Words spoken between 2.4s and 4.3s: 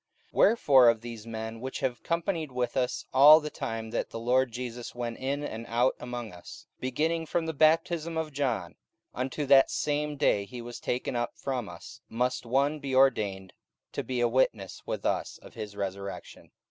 with us all the time that the